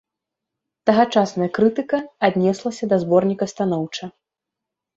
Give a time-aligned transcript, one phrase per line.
[0.89, 1.97] Тагачасная крытыка
[2.29, 4.13] аднеслася да зборніка станоўча.